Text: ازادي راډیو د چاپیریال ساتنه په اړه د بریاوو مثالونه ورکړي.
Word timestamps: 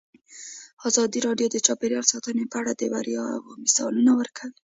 ازادي 0.87 1.19
راډیو 1.27 1.47
د 1.51 1.57
چاپیریال 1.65 2.05
ساتنه 2.13 2.43
په 2.51 2.55
اړه 2.61 2.71
د 2.75 2.81
بریاوو 2.93 3.59
مثالونه 3.63 4.11
ورکړي. 4.19 4.53